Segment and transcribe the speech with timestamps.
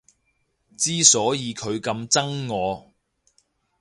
[0.75, 2.91] 之所以佢咁憎我